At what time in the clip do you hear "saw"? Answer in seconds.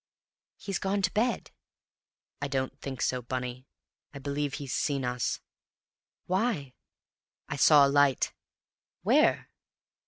7.57-7.85